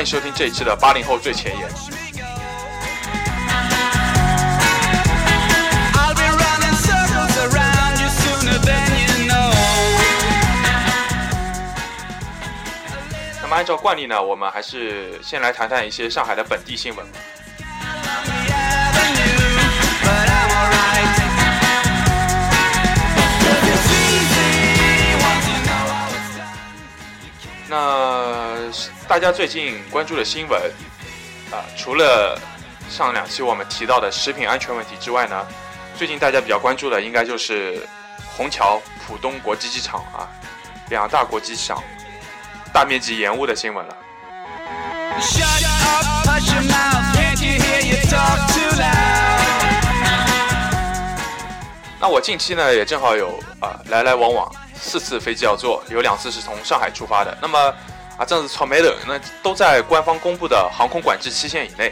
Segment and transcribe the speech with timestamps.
[0.00, 1.68] 欢迎收听这一期的八零后最前沿。
[13.42, 17.06] 那么按照惯例呢，我们还是先来谈谈一些上海的本地新闻。
[27.68, 28.72] 那
[29.10, 30.62] 大家最近关注的新闻
[31.50, 32.40] 啊，除了
[32.88, 35.44] 上两期我们提到的食品安全问题之外呢，
[35.98, 37.84] 最近大家比较关注的应该就是
[38.36, 40.30] 虹桥浦东国际机场啊，
[40.90, 41.82] 两大国际机场
[42.72, 43.96] 大面积延误的新闻了。
[51.98, 54.48] 那我近期呢也正好有啊来来往往。
[54.82, 57.36] 四次飞机要坐，有两次是从上海出发的。
[57.42, 57.74] 那么
[58.20, 61.90] 啊，这样子草莓的那都在官方公布的航空管制期限以内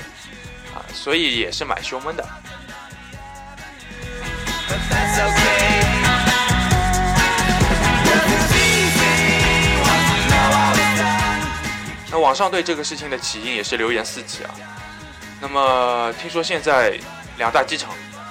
[0.74, 2.28] 啊，所以也是蛮胸闷的。
[12.10, 14.50] 那网上对这个事情的起因也是流言四起啊。
[15.40, 17.00] 那么听说现在
[17.38, 17.88] 两大机场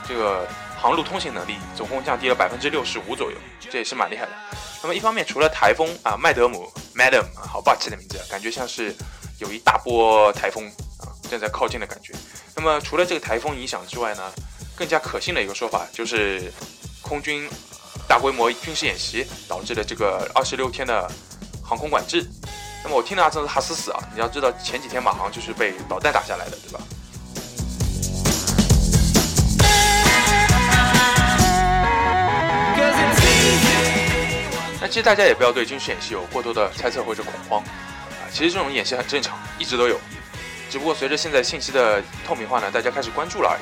[0.07, 0.47] 这个。
[0.79, 4.31] 航路通行能力总共降低了百分之六十五左右，这也是蛮厉害的。
[4.81, 8.95] 那么一方面，除了台风啊，麦德姆 （Madam），好霸气的名字啊，感觉像是
[9.39, 10.67] 有一大波台风
[10.99, 12.13] 啊正在靠近的感觉。
[12.55, 14.31] 那么除了这个台风影响之外呢，
[14.75, 16.53] 更加可信的一个说法就是
[17.01, 17.49] 空军
[18.07, 21.11] 大规模军事演习导致的这个二十六天的
[21.63, 22.25] 航空管制。
[22.83, 23.99] 那么我听到真是哈斯死啊！
[24.13, 26.79] 你要知道前几天马航就是被导弹打下来的，对吧？
[34.87, 39.99] 其实大家也不要对军事演习有过多的猜测或者恐慌，啊，其实这种演习很正常，一直都有，
[40.69, 43.61] 只不过随着现在信息的透明化呢，大家开始关注了而已。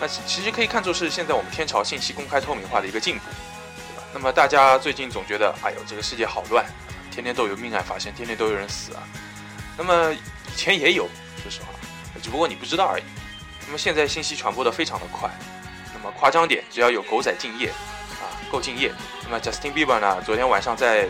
[0.00, 4.02] 那其实可以看作是现在我们天朝信息公开透明化的一个进步，对吧？
[4.14, 6.64] 那么大家最近总觉得，哎呦，这个世界好乱，
[7.10, 9.02] 天天都有命案发生，天天都有人死啊。
[9.76, 11.08] 那么以前也有，
[11.42, 11.68] 说实话，
[12.22, 13.02] 只不过你不知道而已。
[13.66, 15.28] 那么现在信息传播的非常的快，
[15.92, 17.72] 那么夸张点，只要有狗仔敬业。
[18.50, 18.92] 够敬业。
[19.24, 20.20] 那么 Justin Bieber 呢？
[20.24, 21.06] 昨天晚上在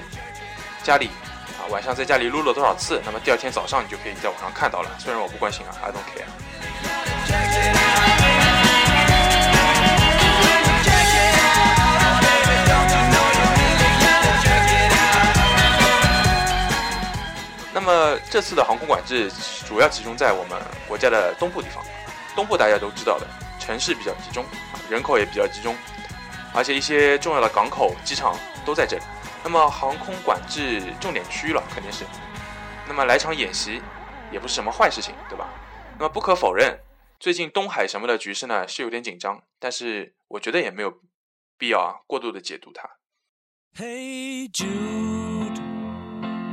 [0.82, 1.10] 家里
[1.58, 3.00] 啊，晚上在家里撸了多少次？
[3.04, 4.90] 那么第二天早上你就可以在网上看到了。
[4.98, 6.26] 虽然我不关心啊，I don't care。
[17.72, 19.30] 那么这次的航空管制
[19.66, 21.82] 主要集中在我们国家的东部地方。
[22.34, 23.26] 东部大家都知道的，
[23.58, 24.44] 城市比较集中，
[24.90, 25.74] 人口也比较集中。
[26.58, 28.36] 而且一些重要的港口、机场
[28.66, 29.02] 都在这里，
[29.44, 32.04] 那么航空管制重点区域了，肯定是。
[32.88, 33.80] 那么来场演习，
[34.32, 35.48] 也不是什么坏事情，对吧？
[35.96, 36.80] 那么不可否认，
[37.20, 40.92] 最近东海什么的局势呢是有点紧张，但是我觉得也没有
[41.56, 42.90] 必要啊过度的解读它。
[43.76, 45.60] Hey Jude,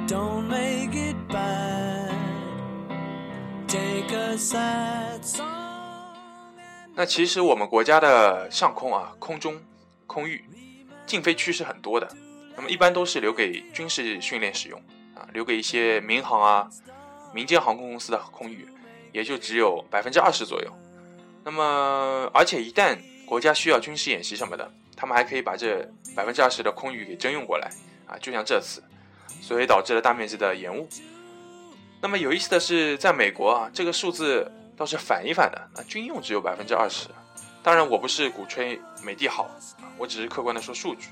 [0.08, 2.14] don't make it bad.
[3.68, 5.46] Take a sad song.
[6.94, 9.60] 那其实我们国家的上空啊，空中。
[10.08, 10.44] 空域
[11.06, 12.08] 禁飞区是很多的，
[12.56, 14.82] 那么一般都是留给军事训练使用
[15.16, 16.70] 啊，留给一些民航啊、
[17.34, 18.68] 民间航空公司的空域
[19.12, 20.72] 也就只有百分之二十左右。
[21.44, 27.70] 那么，而且一旦国家需要军事演习什么的，他们还可以把这百分之二十的空域给征用过来
[28.08, 28.84] 啊，就像这次，
[29.42, 30.88] 所以导致了大面积的延误。
[32.02, 37.10] 那么有意思的是，在美国啊，这个数字倒是反一反的啊，军用只有百分之二十。
[37.66, 39.50] 当然，我不是鼓吹美帝好，
[39.98, 41.08] 我只是客观的说数据。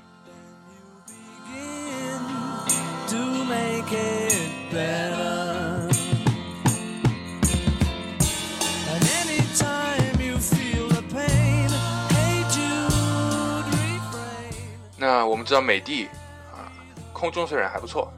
[14.96, 16.06] 那我们知道美帝
[16.52, 16.70] 啊，
[17.12, 18.12] 空中虽然还不错，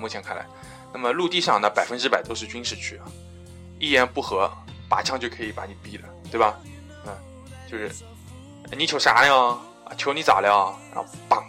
[0.00, 0.44] 目前看来，
[0.92, 3.06] 那么陆地上呢百分之百都是军事区啊，
[3.78, 4.50] 一言不合，
[4.88, 6.58] 拔枪就可以把你毙了，对吧？
[7.70, 7.90] 就是，
[8.74, 9.34] 你求啥呀？
[9.34, 10.74] 啊，求你咋了？
[10.94, 11.44] 然后棒。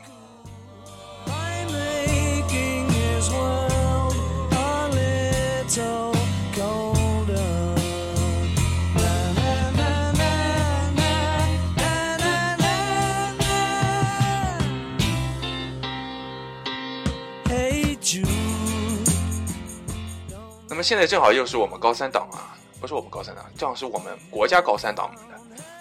[20.68, 25.12] 那么现在正好又是我们高三党啊，不是我们高三党，正好是我们国家高三党。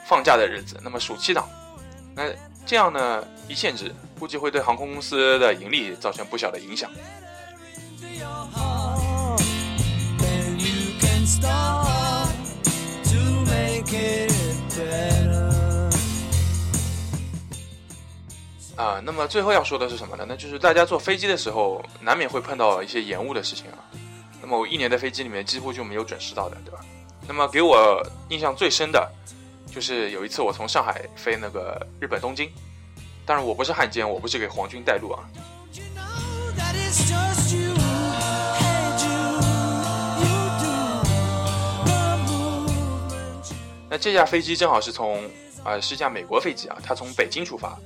[0.09, 1.47] 放假的日子，那么暑期档，
[2.15, 2.23] 那
[2.65, 6.91] 这样呢一限制，估计会对航空公司的盈利造成不小的影响。
[18.77, 20.25] 啊，那么最后要说的是什么呢？
[20.27, 23.79] 那就是大家坐飞机的时候，难免会碰到一些延误的事情啊。
[24.41, 26.81] 那么我一年的飞机里面几乎就没有准时到的，对吧？
[27.27, 29.07] 那么给我印象最深的，
[29.71, 32.51] 就是有一次我从上海飞那个日本东京，
[33.25, 35.29] 当然我不是汉奸，我不是给皇军带路啊。
[43.91, 45.25] 那这架飞机正好是从
[45.65, 47.79] 啊、是架美国飞机啊，它从北京出发，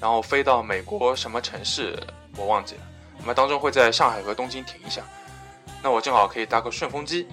[0.00, 1.98] 然后飞到美国什么城市
[2.36, 2.80] 我忘记了。
[3.18, 5.02] 那么当中会在上海和东京停一下，
[5.82, 7.26] 那我正好可以搭个顺风机，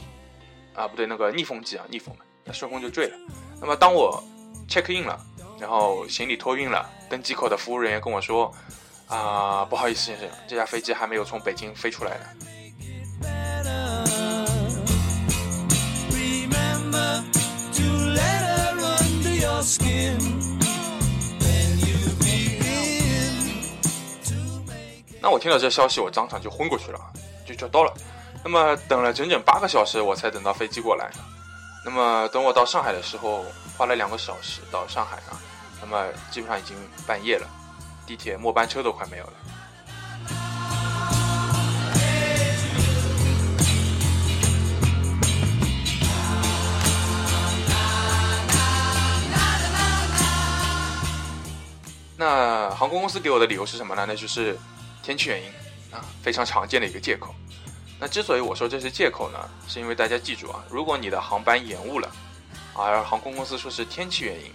[0.73, 3.17] 啊不对，那个逆风机啊，逆风的，那顺风就坠了。
[3.61, 4.23] 那么当我
[4.67, 5.19] check in 了，
[5.59, 8.53] 然后行李托运了，登机口的服务人员跟我说，
[9.07, 12.25] 啊不好意思先生，这架飞机还没有从北京飞出来呢。
[25.21, 26.99] 那我听到这消息，我当场就昏过去了，
[27.45, 27.93] 就就到了。
[28.41, 31.11] 那么等了整整八个小时，我才等到飞机过来。
[31.83, 33.45] 那么等我到上海的时候，
[33.77, 35.39] 花了两个小时到上海啊。
[35.81, 36.75] 那么基本上已经
[37.07, 37.47] 半夜了，
[38.05, 39.33] 地铁末班车都快没有了。
[52.17, 54.05] 那航空公司给我的理由是什么呢？
[54.05, 54.59] 那就是
[55.01, 55.49] 天气原因
[55.89, 57.33] 啊，非常常见的一个借口。
[58.01, 59.37] 那之所以我说这是借口呢，
[59.67, 62.09] 是因为大家记住啊，如果你的航班延误了，
[62.73, 64.53] 而航空公司说是天气原因，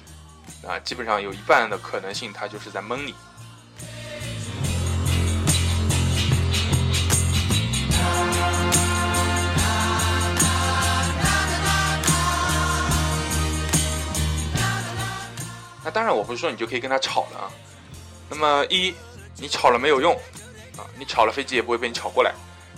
[0.66, 3.14] 啊，基本上有一半的可能性他就是在蒙你。
[15.84, 17.50] 那当然，我不是说你就可以跟他吵了啊。
[18.30, 18.94] 那么一，
[19.36, 20.14] 你吵了没有用
[20.78, 22.32] 啊，你吵了飞机也不会被你吵过来。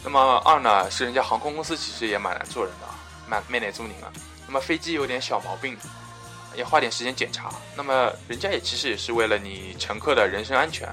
[0.06, 2.94] 那么二呢，是人家航空公司其实也蛮难做人的啊，
[3.26, 4.06] 蛮蛮难做人啊。
[4.46, 5.76] 那么飞机有点小毛病，
[6.54, 7.50] 要花点时间检查。
[7.74, 10.86] 那么人家也其实也是为了你乘客的人身安全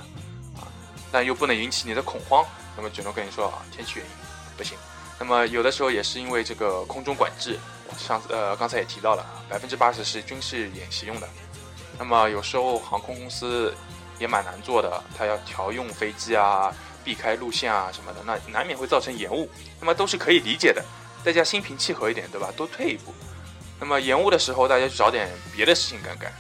[0.56, 0.65] 啊，
[1.12, 2.44] 但又不能引起你的恐慌，
[2.75, 4.12] 那么只能跟你说啊，天气原因
[4.57, 4.75] 不行。
[5.19, 7.59] 那么有的时候也是因为这个空中管制，
[8.00, 11.30] 上次呃刚才也提到了，百分之八十是军事演习用的。
[12.00, 13.71] 那么有时候航空公司
[14.18, 19.50] 也蛮难做的，它要调用飞机啊，避开路线啊什么的，那难免会造成延误。
[19.79, 20.83] 那么都是可以理解的，
[21.23, 22.51] 大家心平气和一点，对吧？
[22.55, 23.13] 多退一步。
[23.79, 26.31] 那么延误的时候，大家去找点别的事情干干。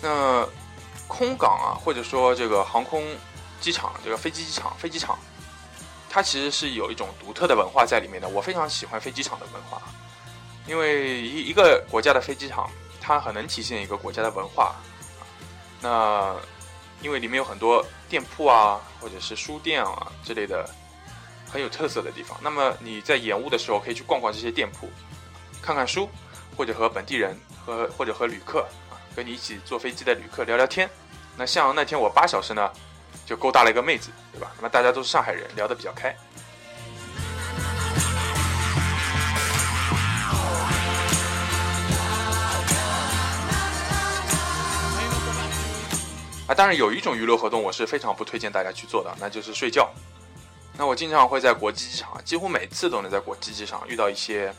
[0.00, 0.46] 那
[1.06, 3.04] 空港啊，或者说这个航空
[3.60, 5.18] 机场、这个飞机机场、飞机场，
[6.14, 8.28] 它其实是有一种独特的文化在里面的。
[8.28, 9.82] 我非常喜欢飞机场的文化，
[10.64, 12.70] 因为一一个国家的飞机场，
[13.00, 14.76] 它很能体现一个国家的文化。
[15.80, 16.36] 那
[17.02, 20.70] 因为里面有很多店铺啊，或者是书店啊之类的
[21.50, 22.38] 很有特色的地方。
[22.40, 24.88] 那么你在延误的时候，可以去逛逛这些店铺，
[25.60, 26.08] 看看书，
[26.56, 30.88] 或者和本地人和或者和旅客啊，跟你一起坐飞机的旅客聊聊天。
[31.36, 32.70] 那像那天我八小时呢，
[33.24, 34.52] 就勾搭了一个妹子，对吧？
[34.56, 36.14] 那么大家都是上海人，聊得比较开。
[46.46, 49.90] 啊，当然有一种娱乐活动我是非常不推荐大家去做的，那就是睡觉。
[50.76, 54.52] 那我经常会在国际机场，几乎每次都能在国际机场遇到一些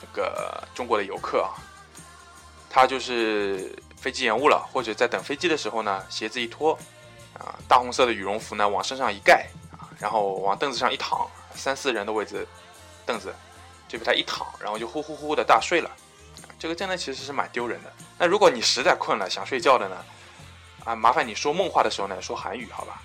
[0.00, 1.56] 那个中国的游客啊，
[2.68, 6.78] 他就是飞机延误了，或者在等飞机的时候呢，鞋子一脱，
[7.38, 12.46] 啊，大红色的羽绒服呢往身上一盖啊，然后往凳子上一躺，三四人的位置，
[13.06, 13.34] 凳子
[13.88, 15.90] 就被他一躺，然后就呼呼呼的大睡了。
[16.58, 17.92] 这个真的其实是蛮丢人的。
[18.18, 19.96] 那如果你实在困了想睡觉的呢，
[20.84, 23.02] 啊，麻烦你说梦话的时候呢说韩语，好吧？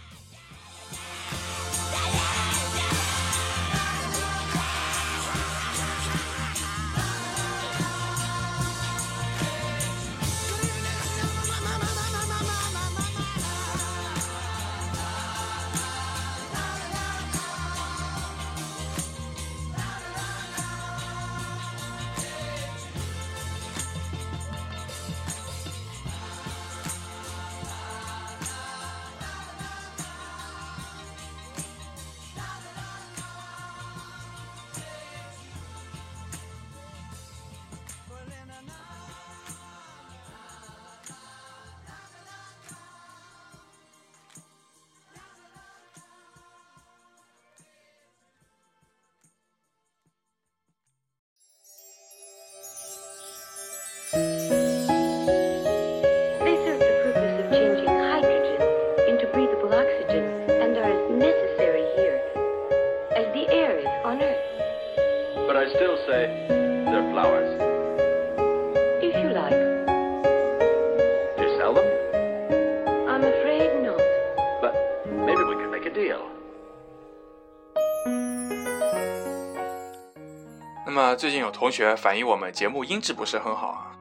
[81.67, 83.91] 同学反映我们节目音质不是很好啊，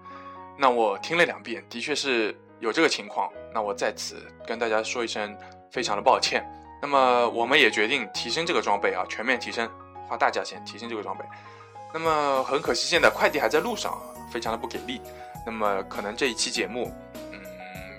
[0.56, 3.28] 那我听了两遍，的确是有这个情况。
[3.52, 5.37] 那我在此跟大家说一声
[5.68, 6.49] 非常的抱歉。
[6.80, 9.68] 那么我们也决定提升这个装备啊，全面提升，
[10.06, 11.25] 花大价钱提升这个装备。
[11.92, 15.00] 那么很可惜，现在快递还在路上，非常的不给力。
[15.44, 16.92] 那么可能这一期节目，
[17.32, 17.40] 嗯，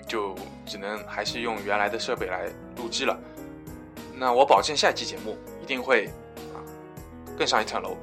[0.06, 0.34] 就
[0.64, 2.46] 只能还是用原来的设备来
[2.78, 3.14] 录制了。
[4.14, 6.06] 那我保证下一期节目一定会
[6.54, 6.56] 啊
[7.36, 7.94] 更上一层楼。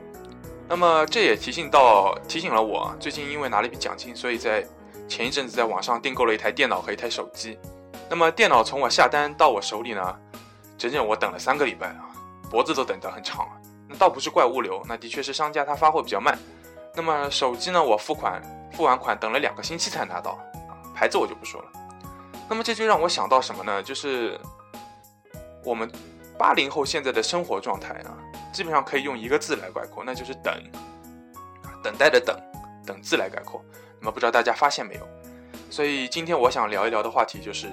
[0.68, 4.66] 那么这也提醒到提醒了我，最近因为拿了一笔奖金，所以在
[5.08, 7.58] 前一阵子在网上订购了一台电脑和一台手机。
[8.10, 10.16] 那么电脑从我下单到我手里呢，
[10.78, 12.10] 整整我等了三个礼拜啊，
[12.50, 13.52] 脖子都等得很长了。
[13.88, 16.38] 那倒不是怪物流，那的确是商家他发货比较慢。
[16.96, 18.42] 那么手机呢，我付款
[18.74, 20.32] 付完款等了两个星期才拿到，
[20.68, 21.68] 啊，牌子我就不说了。
[22.50, 23.84] 那么这就让我想到什么呢？
[23.84, 24.40] 就是
[25.64, 25.92] 我们
[26.38, 28.18] 八零后现在的生活状态啊，
[28.56, 30.54] 基本上可以用一个字来概括，那就是等，
[31.84, 32.34] 等待的等，
[32.86, 33.62] 等字来概括。
[34.00, 35.06] 那么不知道大家发现没有？
[35.70, 37.68] 所以今天我想聊一聊的话题就是，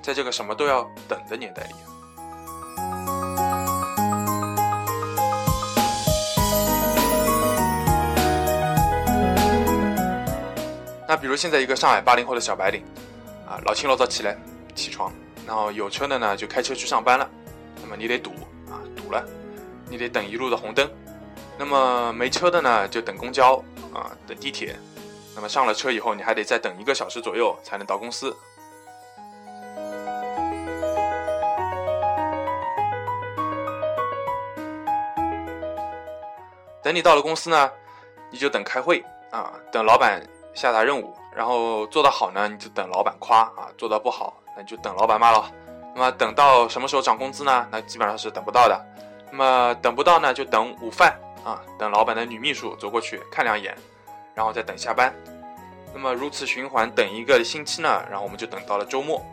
[0.00, 1.74] 在这个什么都要等的年代里。
[11.08, 12.84] 那比如现在一个上海八零后的小白领，
[13.44, 14.38] 啊，老清老早起来
[14.76, 15.12] 起床，
[15.44, 17.28] 然后有车的呢就开车去上班了，
[17.82, 18.30] 那么你得堵
[18.70, 19.26] 啊，堵了，
[19.90, 20.88] 你得等一路的红灯，
[21.58, 23.56] 那么没车的呢就等公交
[23.92, 24.76] 啊，等地铁，
[25.34, 28.36] 那么上了车以后你还得再等一个小时左右才能到公司。
[36.80, 37.70] 等你到了公司呢，
[38.30, 40.22] 你就等开会啊，等老板
[40.54, 45.50] 下达任务，然后做得好呢，你就等老板夸啊；做得不好，那你就等老板骂了。
[45.94, 47.66] 那么等到什么时候涨工资呢？
[47.70, 48.86] 那基本上是等不到的。
[49.30, 53.76] 那么等不到呢，就等午饭啊，等老板的女秘书走过去看两眼，
[54.34, 55.14] 然后再等下班。
[55.92, 59.24] 那么如此循环，等一个星期呢，然后我们就等到了周末。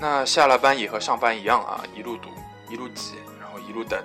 [0.00, 2.30] 那下了班也和上班一样啊，一路堵，
[2.70, 4.00] 一路挤，然后一路等。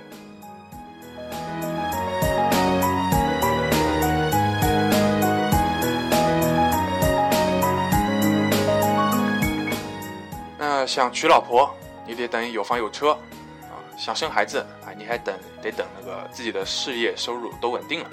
[10.86, 11.74] 想娶老婆，
[12.08, 18.10] 你得等有房有车啊；想生孩子啊，你还等得等那个自己的事业收入都稳定了。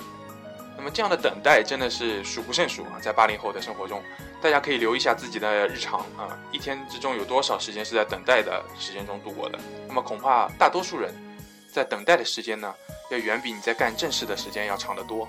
[0.77, 4.03] 那么这样的等待真的是数不胜数啊，在八零后的生活中。
[4.43, 9.59] 大家可以留意一下自己的日常啊，一天之中有多少时间是在等待的时间中度过的？
[9.87, 11.13] 那么恐怕大多数人
[11.71, 12.75] 在等待的时间呢，
[13.11, 15.29] 要远比你在干正事的时间要长得多。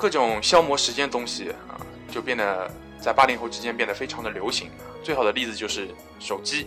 [0.00, 1.76] 各种消磨时间的东西啊，
[2.10, 4.70] 就变得在八零后之间变得非常的流行。
[5.02, 5.88] 最好的例子就是
[6.18, 6.66] 手机。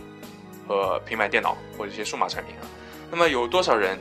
[0.66, 2.64] 和平板电脑或者一些数码产品啊，
[3.10, 3.98] 那么有多少人，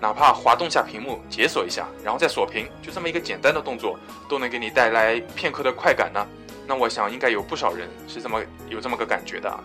[0.00, 3.96] 哪怕滑动下屏幕解锁一下，然后再锁屏，就这么一个简单的动作，
[4.28, 6.26] 都能给你带来片刻的快感呢？
[6.66, 9.62] 那我想应该有不少人是这么有这么个感觉的啊。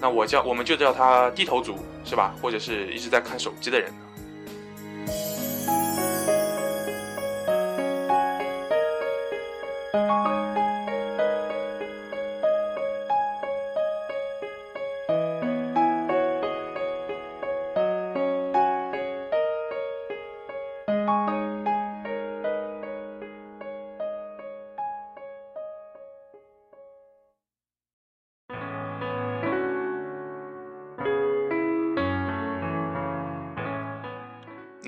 [0.00, 2.34] 那我叫我们就叫他低头族是吧？
[2.40, 3.92] 或者是一直在看手机的人。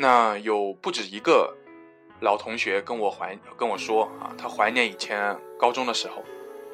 [0.00, 1.54] 那有不止一个
[2.20, 6.22] 老同学跟我怀跟我说啊，他怀念以前高中的时候，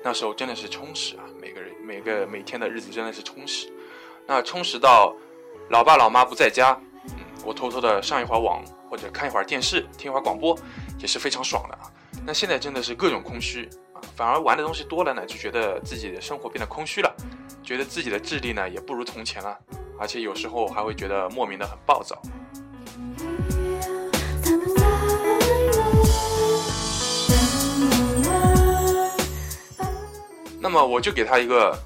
[0.02, 3.72] 那时候真的是充实啊，每个人每个每天的日子真的是充实。
[4.26, 5.14] 那充实到
[5.70, 8.60] 老爸老妈不在家，嗯，我偷偷的上一会儿网
[8.90, 10.58] 或者看一会儿电视，听一会儿广播，
[10.98, 11.90] 也是非常爽的啊。
[12.26, 17.14] 那现在真的是各种空虚啊，反而玩的东西多了呢，就觉得自己的生活变得空虚了，
[17.62, 19.56] 觉得自己的智力呢也不如从前了，
[19.96, 22.20] 而且有时候还会觉得莫名的很暴躁。
[30.66, 31.78] 那么我就给他一个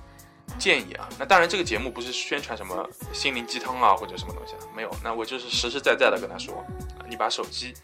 [0.59, 6.65] 建议啊，那当然这个节目不是宣传什么心灵鸡汤啊或者什么东西啊，没有，那我就是实实在在的跟他说，
[7.07, 7.75] 你把手机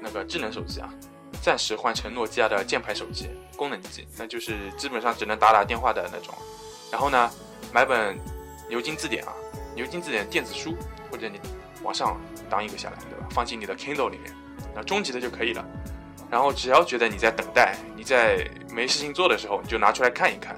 [0.00, 0.88] 那个智能手机啊，
[1.42, 6.34] 暂时换成诺基亚的键盘手机功能机，那就是基本上只能打打电话的那种，
[6.90, 7.30] 然后呢，
[7.70, 8.18] 买本
[8.70, 9.34] 牛津字典啊，
[9.74, 10.74] 牛津字典电子书，
[11.10, 11.38] 或者你
[11.82, 12.18] 往上
[12.48, 13.26] 当一个下来，对吧？
[13.32, 14.34] 放进你的 Kindle 里面，
[14.74, 15.62] 那终极的就可以了。
[16.30, 20.56] 然后只要觉得你在等待，你在没事情做的时候，你就拿出来看一看。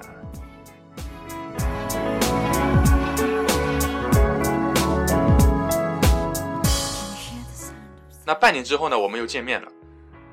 [8.25, 9.71] 那半年之后呢，我们又见面了。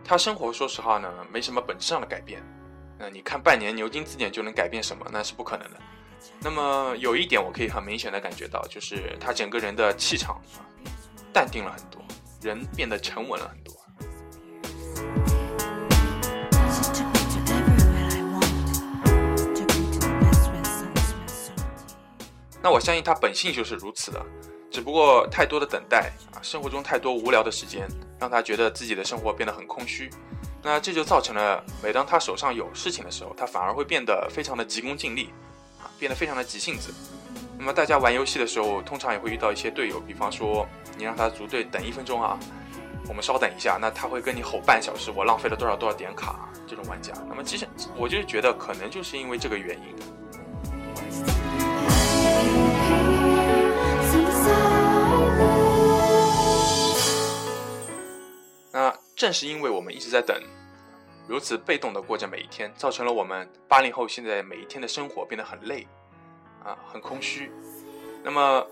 [0.04, 2.42] 他生活说实话呢，没什么本质上的改变。
[2.98, 5.06] 那你看半年牛津字典就能改变什么？
[5.10, 5.76] 那是不可能的。
[6.40, 10.40] 那么有一点我可以很明显的感觉到，就是他整个人的气场，
[11.32, 12.02] 淡定了很多，
[12.40, 13.75] 人变得沉稳了很多。
[22.66, 24.20] 那我相信他本性就是如此的，
[24.72, 27.86] 只不过太多的等待啊，生活中太多无聊的时间，
[28.18, 30.10] 让他觉得自己的生活变得很空虚。
[30.64, 35.30] 那这就造成了，每当他手上有事情的时候，他反而会变得非常的急功近利，
[35.78, 36.92] 啊，变得非常的急性子。
[37.56, 40.66] 那么大家玩游戏的时候，通常也会遇到一些队友，比方说
[40.98, 42.36] 你让他组队等一分钟啊，
[43.08, 47.12] 我们稍等一下，那他会跟你吼半小时，我浪费了多少多少点卡，这种玩家。
[47.28, 47.64] 那么其实
[47.96, 49.94] 我就是觉得，可能就是因为这个原因。
[59.16, 60.38] 正是因为我们一直在等，
[61.26, 65.88] 如此被动的过着每一天，造成了我们八零后现在每一天的生活变得很累，
[66.62, 67.50] 啊，很空虚。
[68.22, 68.66] 那么，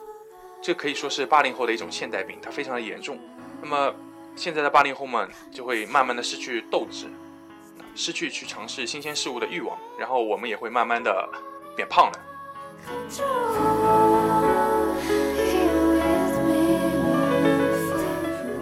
[0.63, 3.19] 这可以说是八零后的一种现代病，它非常的严重。
[3.63, 3.95] 那么，
[4.37, 7.07] 现在的八零后们就会慢慢的失去斗志，
[7.95, 11.27] 失去去尝试新鲜事物的欲望，然后我们也会慢慢的
[11.75, 12.21] 变胖了。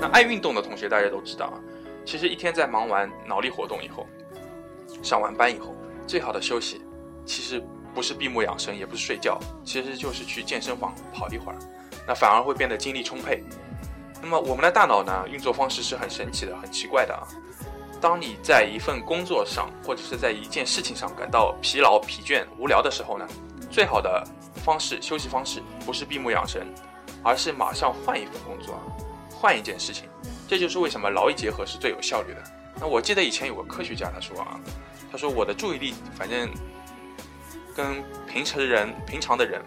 [0.00, 1.58] 那爱运动的同学大家都知道啊，
[2.04, 4.06] 其实一天在忙完脑力活动以后，
[5.02, 5.74] 上完班以后，
[6.06, 6.82] 最好的休息，
[7.24, 7.62] 其实
[7.94, 11.58] 不是闭目养神，也不是睡觉，其实就是去健身房跑一会儿，
[12.06, 13.42] 那反而会变得精力充沛。
[14.20, 17.26] 那么我们的大脑呢，运作方式是很神奇的，很奇怪的啊。
[18.00, 23.26] 当你在一份工作上，或者是在一件事情上感到疲劳、疲倦、无聊的时候呢，
[23.70, 24.24] 最好的
[24.64, 26.66] 方式休息方式不是闭目养神，
[27.22, 28.74] 而是马上换一份工作，
[29.30, 30.08] 换一件事情。
[30.48, 32.42] 这就是为什么劳逸结合是最有效率的。
[32.80, 34.58] 那我记得以前有个科学家他说啊，
[35.10, 36.48] 他说我的注意力反正
[37.74, 39.62] 跟平时人平常的人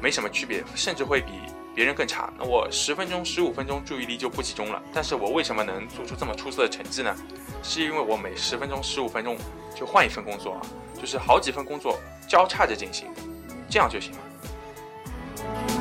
[0.00, 1.32] 没什么区别，甚至会比
[1.74, 2.32] 别人更差。
[2.38, 7.14] 那我十分钟、十五分钟注意力就不集中了，但是我为什么能做出这么出色的成绩呢？
[7.62, 9.36] 是因为我每十分钟、十五分钟
[9.74, 10.60] 就换一份工作啊，
[11.00, 13.08] 就是好几份工作交叉着进行，
[13.68, 15.77] 这样就行了。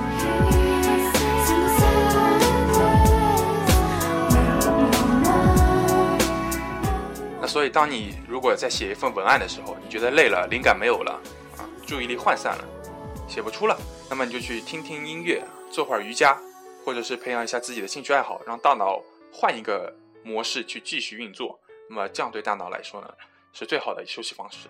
[7.69, 11.12] 当你如果在写一份文案的时候，你觉得累了，灵感没有了，
[11.58, 12.63] 啊，注意力涣散了，
[13.27, 13.77] 写不出了，
[14.10, 16.38] 那么你就去听听音乐，做会儿瑜伽，
[16.86, 19.01] 或者是培养一下自己的兴趣爱好，让大脑
[19.32, 21.60] 换一个模式去继续运作。
[21.89, 23.13] 那么这样对大脑来说呢，
[23.53, 24.67] 是最好的休息方式。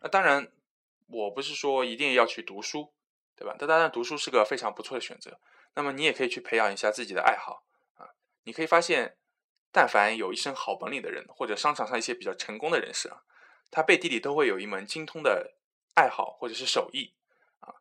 [0.00, 0.48] 那当然，
[1.08, 2.92] 我不是说一定要去读书，
[3.38, 3.54] 对吧？
[3.56, 5.38] 但当然，读书是个非常不错的选择。
[5.74, 7.62] 那么你也可以去培养一下自己的爱好
[7.94, 8.10] 啊。
[8.42, 9.16] 你可以发现，
[9.70, 13.22] 但凡有一身好本领的人，或者商场上一些比较成功的人士啊，
[13.70, 15.52] 他背地里都会有一门精通的
[15.94, 17.12] 爱好或者是手艺
[17.60, 17.74] 啊。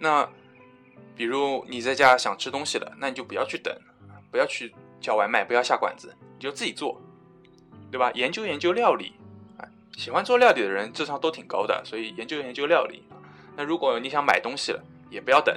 [0.00, 0.28] 那
[1.14, 3.74] 比如你在家想吃东西了，那你就不要去等，
[4.30, 7.00] 不要去叫外卖，不要下馆子，你就自己做，
[7.90, 8.10] 对吧？
[8.14, 9.14] 研究研究料理，
[9.58, 13.02] 啊，喜欢做料理的人智商都挺高的，所以研究研究料理。
[13.54, 15.54] 那如果你想买东西了，也不要等，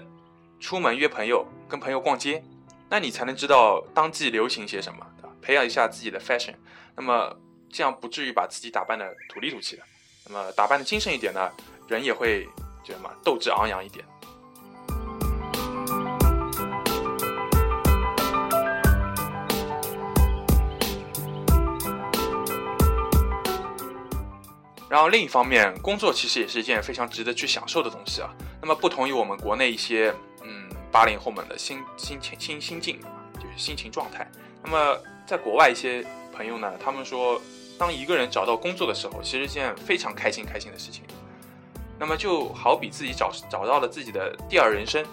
[0.60, 2.44] 出门约朋友，跟朋友逛街，
[2.89, 5.08] 那你才能知道当季流行些什么，
[5.41, 6.56] 培养一下自己的 fashion，
[6.96, 7.34] 那么
[7.70, 9.84] 这样不至于把自己打扮的土里土气的，
[10.28, 11.50] 那么打扮的精神一点呢，
[11.88, 12.46] 人也会
[12.84, 14.06] 觉得嘛斗志昂扬一点。
[24.96, 28.34] 然后另一方面，工作其实也是一件非常值得去享受的东西啊。
[28.62, 30.10] 那么不同于我们国内一些
[30.42, 32.98] 嗯八零后们的心心情心心境，
[33.34, 34.26] 就是心情状态。
[34.64, 36.02] 那么在国外一些
[36.34, 37.42] 朋友呢，他们说，
[37.78, 41.04] 当一个人找到工作的时候，其实是件非常开心开心的事情。
[42.00, 45.06] 那么就好比自己找找到了自己的第二人生，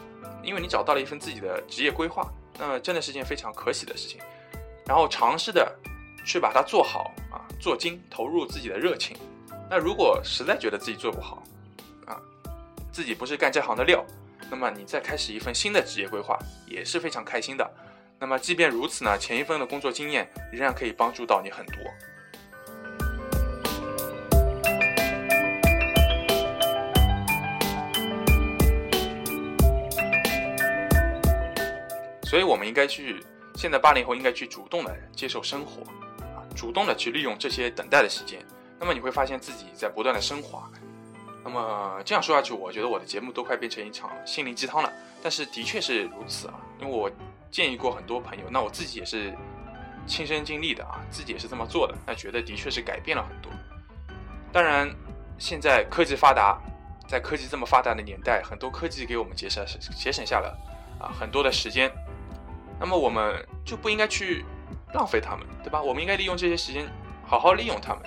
[0.45, 4.21] 因为你找到了一份自己的职业规划，那么真的是件非常可喜的事情。
[4.87, 5.77] 然后尝试的
[6.25, 9.17] 去把它做好啊，做精，投入自己的热情。
[9.71, 11.43] 那如果实在觉得自己做不好，
[12.07, 12.21] 啊，
[12.93, 14.05] 自己不是干这行的料，
[14.51, 17.71] 那么你再开始一份新的职业规划也是非常开心的。
[18.19, 21.77] 那么即便如此呢，前一份的工作经验仍然可以帮助到你很多。
[32.25, 33.23] 所以，我们应该去，
[33.57, 35.83] 现在八零后应该去主动的接受生活，
[36.23, 38.41] 啊，主动的去利用这些等待的时间。
[38.83, 40.69] 那么你会发现自己在不断的升华。
[41.45, 44.93] 那么这样说下去，我觉得我的节目都快变成一场心灵鸡汤了。
[45.23, 47.09] 但是的确是如此啊，因为我
[47.49, 49.33] 建议过很多朋友，那我自己也是
[50.05, 53.53] 亲身经历的啊，自己也是这么做的，那觉得的确是改变了很多。
[54.51, 54.93] 当然，
[55.39, 56.61] 现在科技发达，
[57.07, 59.65] 在科技这么发达的年代，很多科技给我们节省
[59.97, 60.59] 节省下了
[60.99, 61.89] 啊很多的时间。
[62.81, 64.45] 那么我们就不应该去
[64.93, 65.81] 浪费它们，对吧？
[65.81, 66.85] 我们应该利用这些时间，
[67.25, 68.03] 好好利用它们，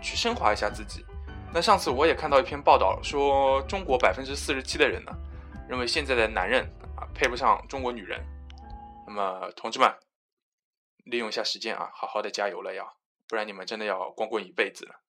[0.00, 1.04] 去升华一下自己。
[1.52, 5.12] 那上次我也看到一篇报道，说中国百分之四十七的人呢，
[5.68, 6.64] 认为现在的男人
[6.96, 8.22] 啊配不上中国女人。
[9.06, 9.90] 那么同志们，
[11.04, 12.86] 利用一下时间啊，好好的加油了要，
[13.26, 15.00] 不然你们真的要光棍一辈子了。